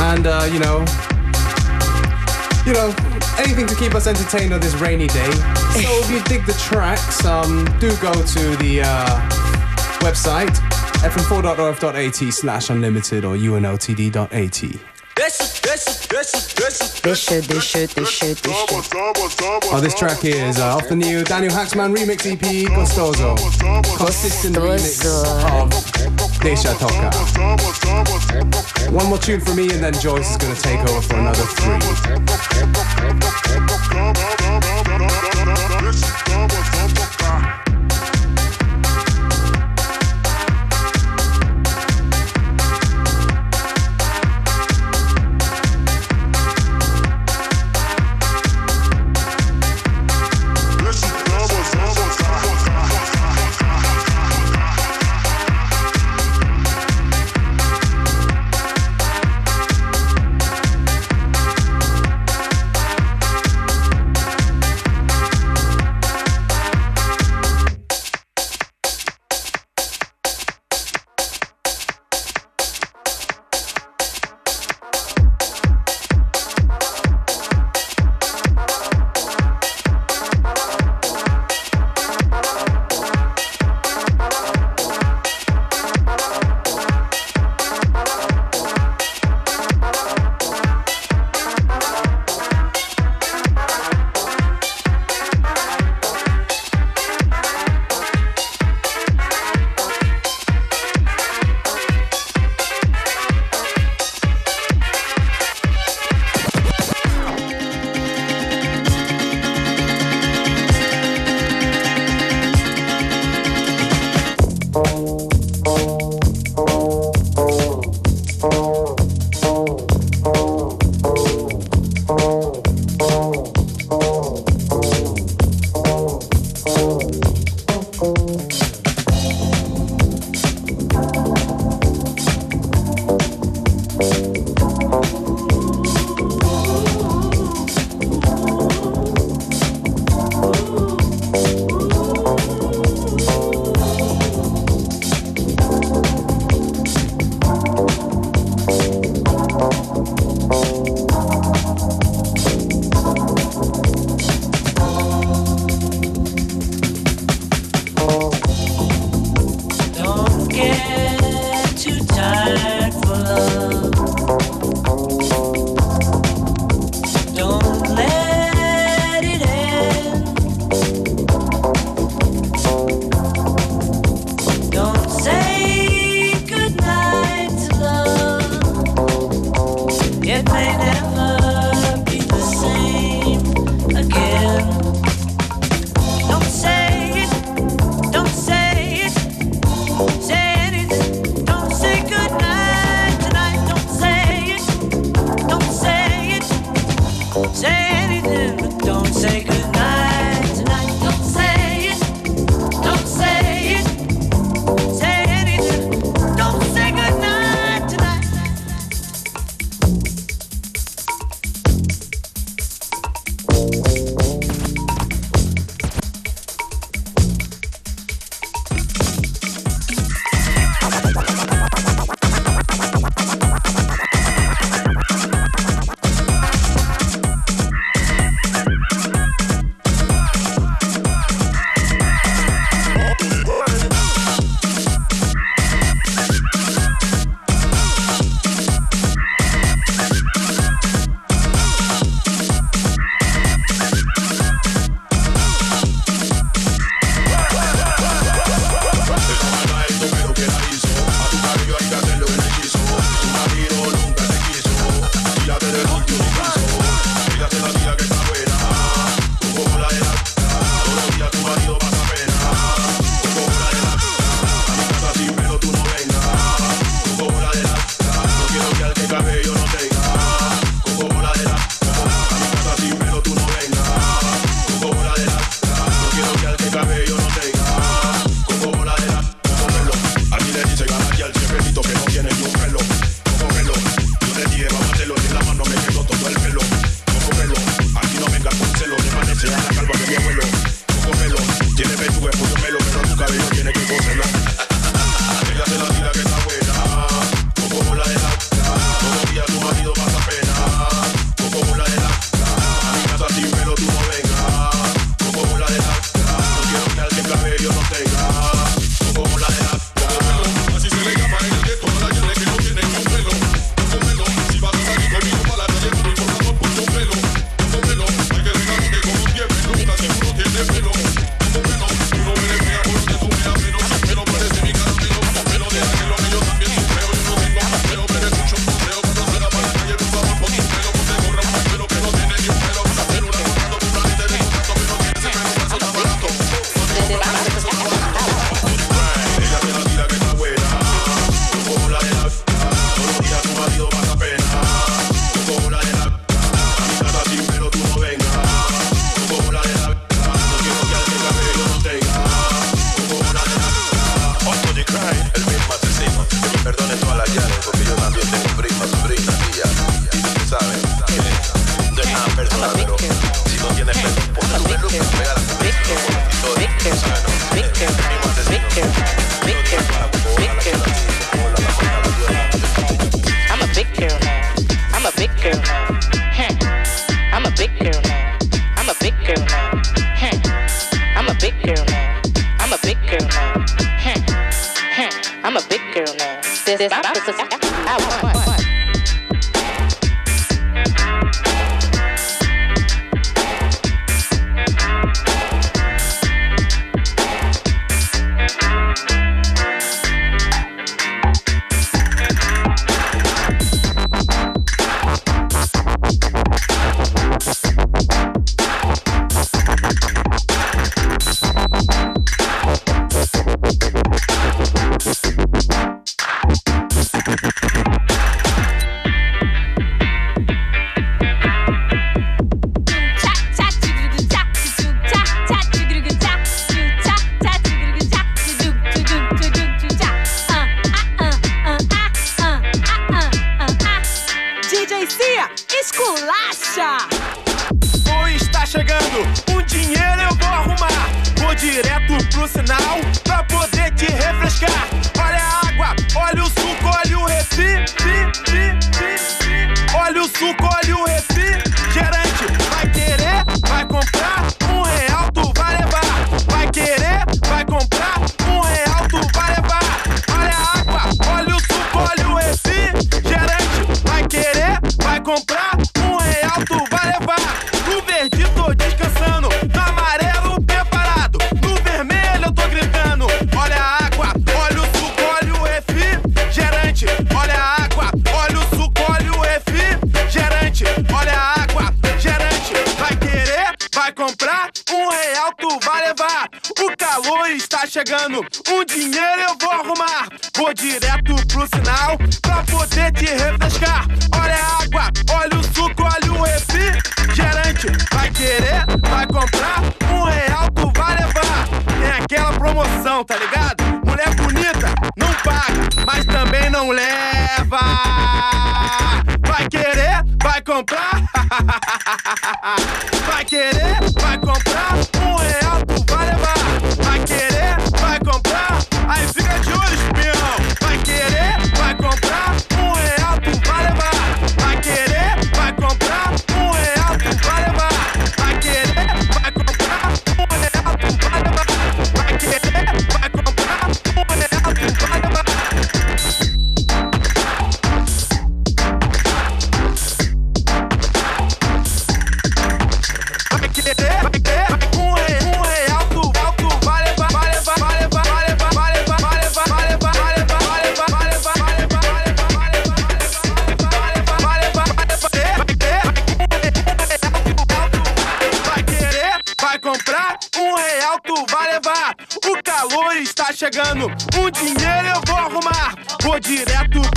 And, 0.00 0.28
uh, 0.28 0.48
you 0.52 0.60
know, 0.60 0.84
you 2.64 2.72
know, 2.72 2.94
anything 3.38 3.66
to 3.66 3.74
keep 3.74 3.96
us 3.96 4.06
entertained 4.06 4.54
on 4.54 4.60
this 4.60 4.74
rainy 4.76 5.08
day. 5.08 5.32
So 5.72 5.90
if 6.02 6.10
you 6.10 6.22
dig 6.22 6.46
the 6.46 6.54
tracks, 6.54 7.24
um, 7.24 7.64
do 7.80 7.90
go 7.96 8.12
to 8.12 8.56
the 8.58 8.82
uh, 8.84 9.20
website 10.00 10.54
fm4.orf.at 11.04 12.32
slash 12.32 12.70
unlimited 12.70 13.26
or 13.26 13.36
unltd.at. 13.36 14.80
Dische, 17.02 17.42
dische, 17.42 17.42
dische, 17.42 17.86
dische. 17.94 18.34
Oh, 19.70 19.80
this 19.80 19.94
track 19.94 20.18
here 20.20 20.46
is 20.46 20.58
uh, 20.58 20.76
off 20.76 20.88
the 20.88 20.96
new 20.96 21.22
Daniel 21.22 21.52
Haaksman 21.52 21.94
remix 21.94 22.24
EP, 22.24 22.40
Costoso. 22.72 23.36
Consistent 23.98 24.56
remix 24.56 25.04
of 25.04 25.70
Desha 26.40 26.72
Toka. 26.78 27.10
One 28.90 29.06
more 29.06 29.18
tune 29.18 29.40
from 29.40 29.56
me 29.56 29.70
and 29.70 29.84
then 29.84 29.92
Joyce 29.92 30.30
is 30.30 30.36
going 30.38 30.54
to 30.54 30.62
take 30.62 30.80
over 30.80 31.02
for 31.02 31.16
another 31.16 31.44
three. 31.44 32.83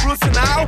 Oh. 0.09 0.66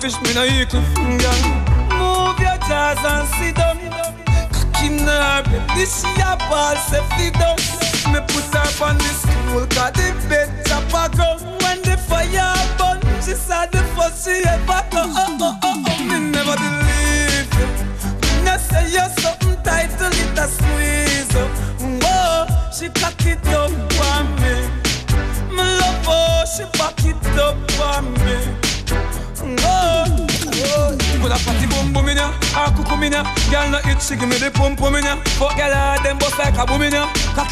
fish, 0.00 0.20
me 0.22 0.32
no 0.34 0.44
equal 0.44 1.09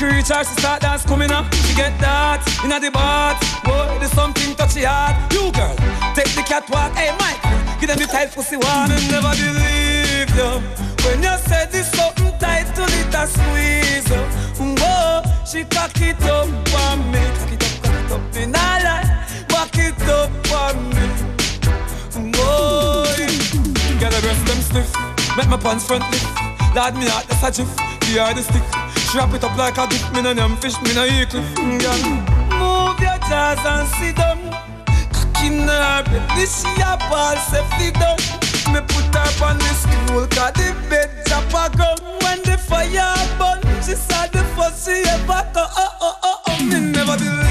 Mercury 0.01 0.22
she 0.22 0.55
start 0.61 0.80
dance 0.80 1.05
coming 1.05 1.32
up. 1.32 1.53
She 1.66 1.74
get 1.74 1.99
that 1.99 2.38
in 2.62 2.70
the 2.70 2.88
bath. 2.88 3.34
Boy, 3.64 3.99
there's 3.99 4.12
something 4.12 4.55
touchy 4.55 4.86
hard. 4.86 5.18
You 5.32 5.51
girl, 5.51 5.74
take 6.14 6.30
the 6.38 6.44
catwalk. 6.46 6.94
Hey, 6.94 7.11
Mike, 7.18 7.42
give 7.80 7.90
them 7.90 7.99
the 7.99 8.07
tight 8.07 8.30
pussy 8.30 8.55
one 8.55 8.94
and 8.94 9.03
never 9.11 9.34
believe 9.34 10.30
you. 10.38 10.62
When 11.03 11.18
you 11.18 11.34
said 11.51 11.72
this 11.74 11.90
something 11.90 12.30
tight 12.38 12.70
to 12.78 12.86
the 12.86 13.03
I 13.11 13.26
squeeze 13.26 14.07
you. 14.07 14.22
Whoa, 14.78 15.26
she 15.42 15.66
cock 15.66 15.90
it 15.99 16.22
up 16.30 16.46
for 16.46 16.94
me. 17.11 17.18
Cock 17.34 17.51
it 17.51 17.62
up, 17.66 17.74
cock 17.82 17.99
it 17.99 18.12
up 18.14 18.36
in 18.38 18.55
a 18.55 18.70
lie. 18.86 19.03
Back 19.51 19.74
it 19.82 19.99
up 20.07 20.30
for 20.46 20.78
me. 20.94 21.11
Boy, 22.38 23.26
get 23.99 24.14
the 24.14 24.20
rest 24.22 24.46
them 24.46 24.62
stiff. 24.62 24.94
Make 25.34 25.49
my 25.49 25.59
pants 25.59 25.90
front 25.90 26.07
lift. 26.14 26.30
Lad 26.70 26.94
me 26.94 27.11
out, 27.11 27.26
that's 27.26 27.42
a 27.42 27.51
jiff. 27.51 27.70
Here 28.07 28.22
are 28.22 28.32
the 28.32 28.42
stick. 28.46 28.88
She 29.11 29.16
wrap 29.16 29.32
it 29.32 29.42
up 29.42 29.56
like 29.56 29.78
a 29.78 29.86
dick, 29.86 30.04
me 30.12 30.20
no 30.20 30.34
name 30.34 30.56
fish, 30.56 30.78
me 30.82 30.92
no 30.94 31.04
eagle 31.06 31.42
finger. 31.56 31.96
Move 32.61 33.00
your 33.00 33.16
jaws 33.24 33.59
and 33.64 33.88
sit 33.96 34.16
down. 34.16 34.38
Cocking 35.12 35.66
her 35.66 36.02
belly, 36.04 36.44
she 36.44 36.68
a 36.82 36.96
ball 37.09 37.36
safety 37.36 37.90
down. 37.98 38.18
Me 38.68 38.80
put 38.84 39.09
her 39.16 39.44
on 39.46 39.56
the 39.56 39.72
stool, 39.80 40.26
cause 40.28 40.52
the 40.61 40.76
bed 40.90 41.09
drop 41.24 41.48
a 41.48 41.76
gun. 41.76 41.96
When 42.20 42.42
the 42.42 42.59
fire 42.59 43.16
burn, 43.38 43.62
she 43.82 43.94
said 43.94 44.30
the 44.32 44.44
first 44.54 44.84
she 44.84 45.00
ever 45.09 45.26
got. 45.26 45.56
Oh, 45.56 45.70
oh, 45.76 45.96
oh, 46.02 46.18
oh, 46.22 46.42
oh, 46.46 46.64
me 46.64 46.78
never 46.92 47.16
believe. 47.16 47.47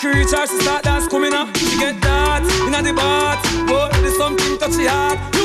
Creatures, 0.00 0.30
recharge, 0.30 0.50
she 0.50 0.60
start 0.60 0.84
dance 0.84 1.08
coming 1.08 1.32
up. 1.32 1.56
She 1.56 1.76
get 1.76 2.00
that, 2.02 2.42
in 2.66 2.84
the 2.84 2.92
bath. 2.92 3.42
Oh, 3.68 3.88
there's 4.00 4.16
something 4.16 4.56
touchy 4.56 4.86
heart. 4.86 5.37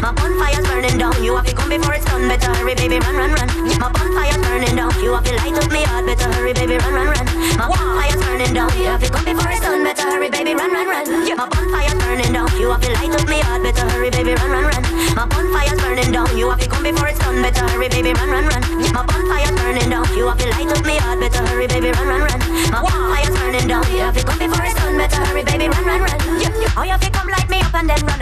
My 0.00 0.12
bonfire's 0.12 0.66
burning 0.66 0.96
down, 0.96 1.12
you 1.22 1.36
have 1.36 1.44
to 1.44 1.54
come 1.54 1.68
before 1.68 1.92
it's 1.92 2.04
done. 2.06 2.26
Better 2.26 2.54
hurry, 2.54 2.74
baby, 2.74 2.98
run, 2.98 3.16
run, 3.16 3.32
run. 3.36 3.48
My 3.78 3.92
bonfire's 3.92 4.40
burning 4.40 4.74
down, 4.74 4.92
you 5.04 5.12
have 5.12 5.24
to 5.24 5.34
light 5.36 5.52
up 5.60 5.70
me 5.70 5.82
heart. 5.84 6.06
Better 6.06 6.32
hurry, 6.32 6.52
baby, 6.54 6.76
run, 6.78 6.94
run, 6.94 7.06
run. 7.12 7.26
My 7.60 7.68
bonfire's 7.68 8.16
burning 8.24 8.54
down, 8.54 8.72
you 8.80 8.88
have 8.88 9.02
to 9.04 9.10
come 9.12 9.24
before 9.24 9.50
it's 9.52 9.60
done. 9.60 9.84
Better 9.84 10.02
hurry, 10.08 10.30
baby, 10.30 10.54
run, 10.54 10.72
run, 10.72 10.88
run. 10.88 11.04
My 11.36 11.46
bonfire's 11.46 11.94
burning 12.00 12.32
down, 12.32 12.48
you 12.56 12.70
have 12.70 12.80
to 12.80 12.92
light 12.96 13.12
up 13.12 13.28
me 13.28 13.40
heart. 13.44 13.62
Better 13.62 13.84
hurry, 13.92 14.10
baby, 14.10 14.32
run, 14.32 14.50
run, 14.50 14.64
run. 14.72 14.82
My 15.14 15.26
bonfire's 15.28 15.80
burning 15.84 16.12
down, 16.12 16.32
you 16.32 16.48
have 16.48 16.60
to 16.60 16.68
come 16.68 16.82
before 16.82 17.08
it's 17.08 17.18
done. 17.20 17.42
Better 17.42 17.68
hurry, 17.68 17.88
baby, 17.92 18.12
run, 18.16 18.30
run, 18.32 18.46
run. 18.48 18.62
My 18.96 19.04
bonfire's 19.04 19.52
burning 19.60 19.90
down, 19.92 20.08
you 20.16 20.24
have 20.32 20.38
to 20.40 20.48
light 20.48 20.72
up 20.72 20.80
me 20.88 20.96
heart. 20.96 21.20
Better 21.20 21.44
hurry, 21.44 21.66
baby, 21.68 21.92
run, 21.92 22.08
run, 22.08 22.24
run. 22.24 22.40
My 22.72 22.80
bonfire's 22.80 23.36
burning 23.36 23.68
down, 23.68 23.84
you 23.92 24.00
have 24.00 24.16
to 24.16 24.24
come 24.24 24.38
before 24.40 24.64
it's 24.64 24.80
done. 24.80 24.96
Better 24.96 25.20
hurry, 25.28 25.44
baby, 25.44 25.68
run, 25.68 25.84
run, 25.84 26.00
run. 26.00 26.16
Oh, 26.80 26.84
you 26.84 26.92
have 26.96 27.04
to 27.04 27.10
come 27.10 27.28
like 27.28 27.49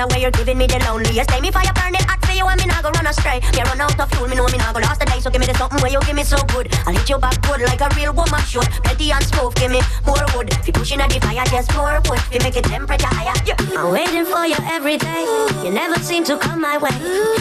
away. 0.01 0.23
You're 0.23 0.31
giving 0.31 0.59
me 0.59 0.67
the 0.67 0.79
loneliest. 0.87 1.31
Day 1.31 1.41
me 1.41 1.51
fire 1.51 1.73
burning 1.75 2.03
hot 2.07 2.25
for 2.25 2.33
you 2.33 2.47
and 2.47 2.59
me 2.61 2.67
not 2.67 2.83
go 2.83 2.91
run 2.91 3.07
astray. 3.07 3.41
Me 3.55 3.63
run 3.63 3.81
out 3.81 3.99
of 3.99 4.11
fuel, 4.13 4.29
me 4.29 4.37
know 4.37 4.47
me 4.49 4.59
not 4.59 4.75
go 4.75 4.81
last 4.81 5.01
the 5.01 5.07
day. 5.07 5.21
So 5.21 5.31
give 5.31 5.41
me 5.41 5.47
the 5.47 5.55
something 5.55 5.81
where 5.83 5.91
you 5.91 6.01
give 6.07 6.17
me 6.17 6.25
so 6.25 6.39
good. 6.55 6.69
I'll 6.87 6.95
hit 6.95 7.09
you 7.09 7.19
back 7.19 7.41
good 7.43 7.61
like 7.63 7.81
a 7.81 7.89
real 7.97 8.13
woman 8.13 8.41
should. 8.47 8.69
Plenty 8.85 9.13
and 9.13 9.25
stove, 9.25 9.55
give 9.57 9.71
me 9.71 9.81
more 10.07 10.25
wood. 10.35 10.51
If 10.51 10.67
you 10.67 10.73
pushing 10.73 11.01
at 11.01 11.11
the 11.11 11.21
fire, 11.21 11.45
just 11.47 11.75
more 11.75 12.01
wood. 12.09 12.21
If 12.31 12.35
you 12.35 12.41
make 12.43 12.57
it 12.57 12.65
temperature 12.65 13.11
higher. 13.11 13.35
Yeah. 13.47 13.57
I'm 13.79 13.93
waiting 13.93 14.25
for 14.25 14.47
you 14.47 14.57
every 14.71 14.99
day. 14.99 15.25
You 15.65 15.71
never 15.71 15.99
seem 16.01 16.25
to 16.25 16.37
come 16.39 16.61
my 16.61 16.79
way. 16.79 16.95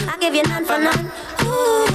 I 0.06 0.16
give 0.20 0.34
you 0.34 0.42
none 0.44 0.64
for 0.64 0.78
none. 0.78 1.10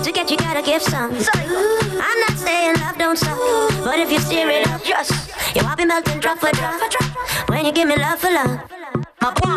To 0.03 0.11
get 0.11 0.29
you 0.29 0.37
gotta 0.37 0.61
give 0.61 0.81
some. 0.81 1.11
I'm 1.13 2.19
not 2.25 2.35
saying 2.37 2.75
love 2.79 2.97
don't 2.97 3.17
suck, 3.17 3.37
but 3.83 3.99
if 3.99 4.11
you 4.11 4.19
steer 4.19 4.49
it 4.49 4.67
up, 4.67 4.83
just 4.83 5.31
you 5.55 5.63
will 5.63 5.75
be 5.75 5.85
melting 5.85 6.19
drop 6.19 6.39
for 6.39 6.51
drop. 6.51 6.81
When 7.49 7.65
you 7.65 7.71
give 7.71 7.87
me 7.87 7.95
love 7.95 8.19
for 8.19 8.31
love. 8.31 8.82
My 9.23 9.31
wah. 9.41 9.53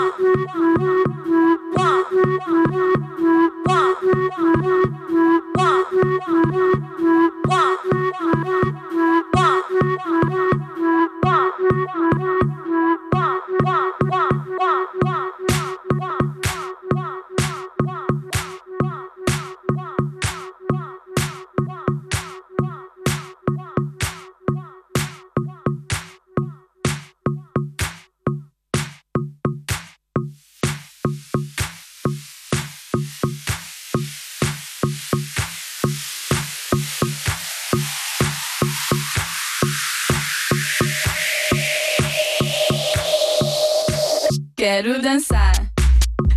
Quero 44.77 45.01
dançar, 45.01 45.55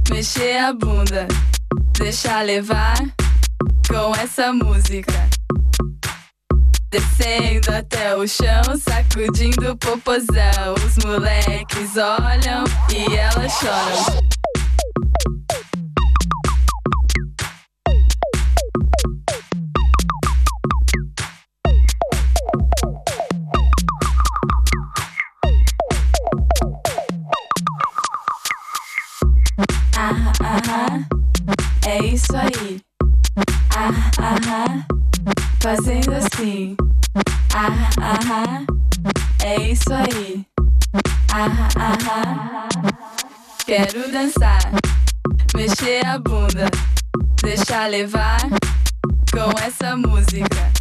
mexer 0.09 0.59
a 0.59 0.71
bunda, 0.71 1.27
deixar 1.97 2.45
levar 2.45 2.95
com 3.85 4.15
essa 4.15 4.53
música. 4.53 5.11
Descendo 6.89 7.75
até 7.75 8.15
o 8.15 8.25
chão, 8.25 8.63
sacudindo 8.79 9.73
o 9.73 9.75
popozão. 9.75 10.73
Os 10.85 11.03
moleques 11.03 11.97
olham 11.97 12.63
e 12.89 13.13
elas 13.13 13.51
choram. 13.59 14.38
Isso 32.29 32.37
aí. 32.37 32.81
Ah, 33.75 33.89
ah, 34.19 34.85
fazendo 35.61 36.13
assim. 36.13 36.77
Ah, 37.55 37.89
ah, 37.99 38.65
é 39.43 39.71
isso 39.71 39.91
aí. 39.91 40.45
Ah, 41.33 41.69
ah, 41.77 42.69
quero 43.65 44.11
dançar, 44.11 44.61
mexer 45.55 46.05
a 46.05 46.19
bunda, 46.19 46.69
deixar 47.41 47.89
levar 47.89 48.41
com 49.31 49.51
essa 49.65 49.97
música. 49.97 50.71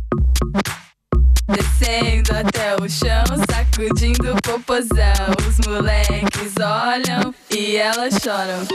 Descendo 1.49 2.37
até 2.37 2.77
o 2.77 2.89
chão, 2.91 3.25
sacudindo 3.51 4.35
o 4.35 4.43
popozão. 4.43 5.35
Os 5.49 5.67
moleques 5.67 6.55
olham 6.61 7.35
e 7.51 7.77
elas 7.77 8.19
choram. 8.23 8.67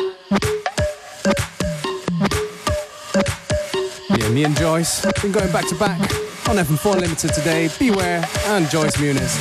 Yeah, 4.10 4.30
me 4.30 4.44
and 4.44 4.56
Joyce 4.58 5.06
been 5.22 5.32
going 5.32 5.52
back 5.52 5.68
to 5.70 5.76
back 5.76 6.00
on 6.50 6.58
FM4 6.58 7.00
Limited 7.00 7.34
today. 7.34 7.70
Beware 7.80 8.28
and 8.48 8.70
Joyce 8.70 8.98
Muniz. 8.98 9.40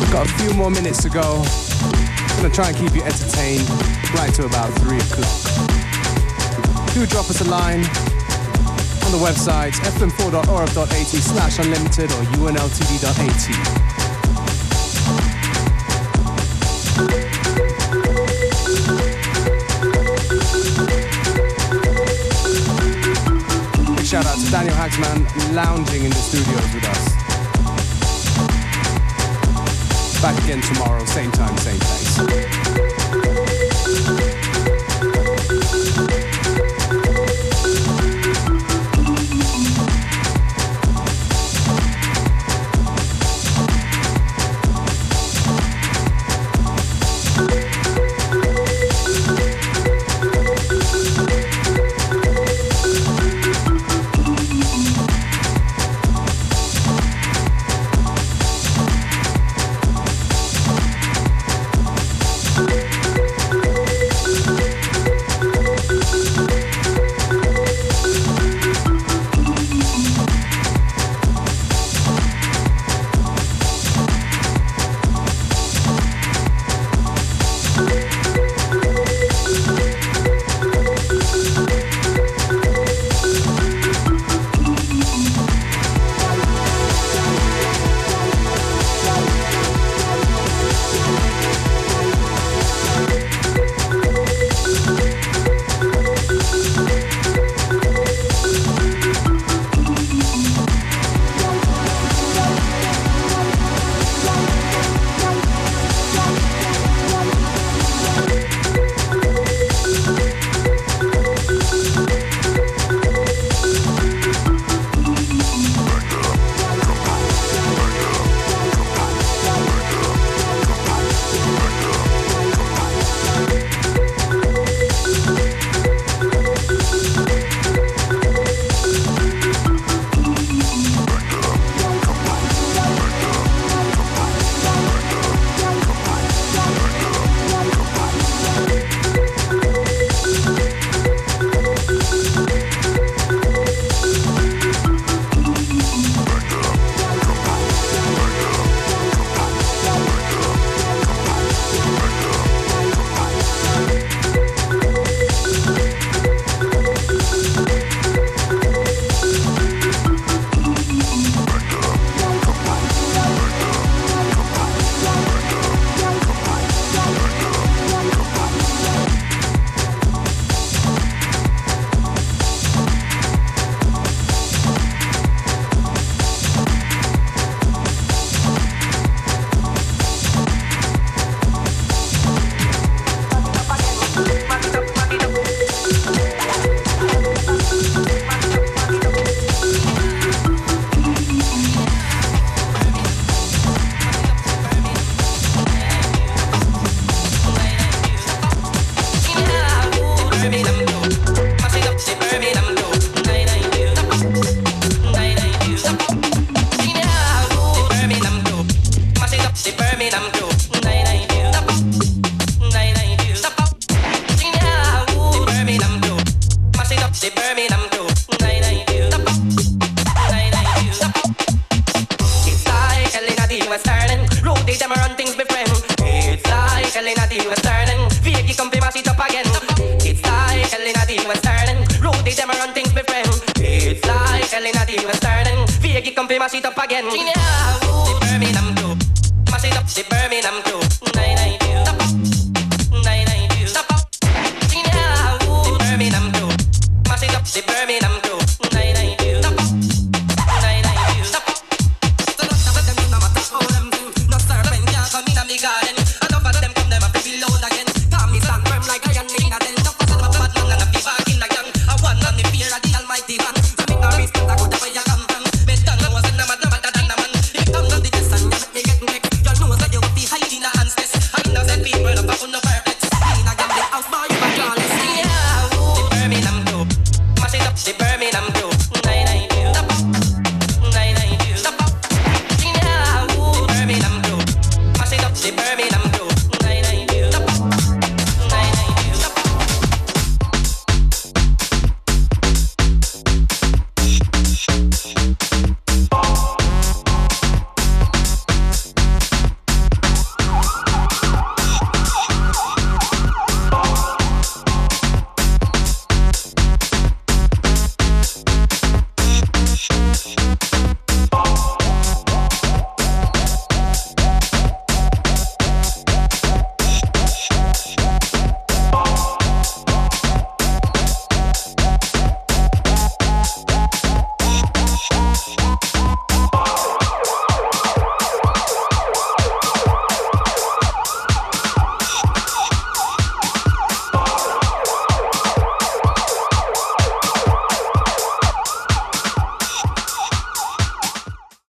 We've 0.00 0.12
got 0.12 0.26
a 0.26 0.32
few 0.34 0.52
more 0.54 0.70
minutes 0.70 1.02
to 1.02 1.08
go. 1.08 1.44
I'm 1.44 2.36
Gonna 2.42 2.50
try 2.52 2.68
and 2.68 2.76
keep 2.76 2.94
you 2.94 3.02
entertained 3.02 3.68
right 4.14 4.34
to 4.34 4.46
about 4.46 4.72
three 4.80 4.98
o'clock. 4.98 5.30
Do 6.92 7.06
drop 7.06 7.30
us 7.30 7.40
a 7.40 7.48
line 7.48 7.84
on 9.06 9.12
the 9.12 9.18
website 9.22 9.74
fm4.orf.at 9.94 11.06
slash 11.06 11.58
unlimited 11.60 12.10
or 12.10 12.22
unltv.at. 12.34 13.85
Big 24.06 24.10
shout 24.12 24.26
out 24.26 24.38
to 24.38 24.50
Daniel 24.52 24.74
Haaksman 24.76 25.54
lounging 25.56 26.04
in 26.04 26.10
the 26.10 26.16
studios 26.16 26.74
with 26.74 26.84
us. 26.88 27.14
Back 30.22 30.40
again 30.44 30.60
tomorrow, 30.60 31.04
same 31.06 31.32
time, 31.32 31.56
same 31.58 31.80
place. 31.80 32.65